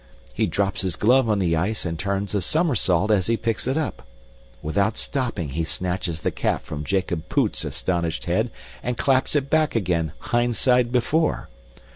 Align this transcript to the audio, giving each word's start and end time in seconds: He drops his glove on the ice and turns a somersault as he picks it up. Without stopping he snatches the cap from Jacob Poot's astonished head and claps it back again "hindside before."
He 0.33 0.47
drops 0.47 0.81
his 0.81 0.95
glove 0.95 1.29
on 1.29 1.37
the 1.37 1.55
ice 1.55 1.85
and 1.85 1.99
turns 1.99 2.33
a 2.33 2.41
somersault 2.41 3.11
as 3.11 3.27
he 3.27 3.37
picks 3.37 3.67
it 3.67 3.77
up. 3.77 4.07
Without 4.63 4.97
stopping 4.97 5.49
he 5.49 5.63
snatches 5.63 6.21
the 6.21 6.31
cap 6.31 6.63
from 6.63 6.83
Jacob 6.83 7.29
Poot's 7.29 7.63
astonished 7.63 8.25
head 8.25 8.49
and 8.81 8.97
claps 8.97 9.35
it 9.35 9.47
back 9.51 9.75
again 9.75 10.13
"hindside 10.31 10.91
before." 10.91 11.49